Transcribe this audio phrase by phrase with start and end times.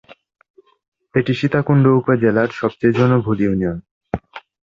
[1.15, 3.77] এটি সীতাকুণ্ড উপজেলার সবচেয়ে জনবহুল ইউনিয়ন।